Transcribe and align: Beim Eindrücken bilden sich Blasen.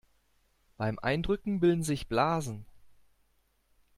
Beim 0.77 0.97
Eindrücken 0.97 1.59
bilden 1.59 1.83
sich 1.83 2.07
Blasen. 2.07 2.65